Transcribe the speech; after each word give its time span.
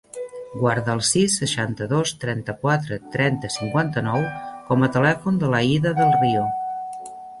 Guarda 0.59 0.93
el 0.99 1.01
sis, 1.09 1.35
seixanta-dos, 1.41 2.13
trenta-quatre, 2.23 2.99
trenta, 3.17 3.51
cinquanta-nou 3.57 4.25
com 4.71 4.87
a 4.89 4.91
telèfon 4.97 5.39
de 5.45 5.51
l'Aïda 5.53 5.93
Del 6.01 6.15
Rio. 6.23 6.49